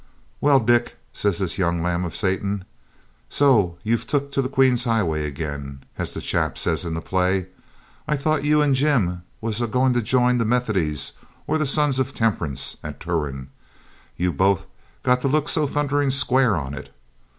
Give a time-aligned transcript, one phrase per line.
[0.39, 2.65] 'Well, Dick,' says this young limb of Satan,
[3.29, 7.45] 'so you've took to the Queen's highway agin, as the chap says in the play.
[8.07, 11.11] I thought you and Jim was a going to jine the Methodies
[11.45, 13.49] or the Sons of Temperance at Turon,
[14.17, 14.65] you both
[15.03, 16.89] got to look so thunderin' square on it.